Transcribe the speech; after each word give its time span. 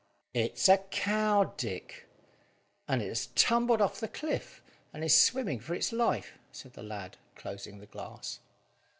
"It's 0.33 0.67
a 0.67 0.79
cow, 0.79 1.53
Dick; 1.57 2.07
and 2.87 3.03
it 3.03 3.07
has 3.07 3.27
tumbled 3.35 3.83
off 3.83 3.99
the 3.99 4.07
cliff, 4.07 4.63
and 4.91 5.03
is 5.03 5.13
swimming 5.13 5.59
for 5.59 5.75
its 5.75 5.91
life," 5.91 6.39
said 6.51 6.73
the 6.73 6.81
lad, 6.81 7.17
closing 7.35 7.77
the 7.77 7.85
glass. 7.85 8.39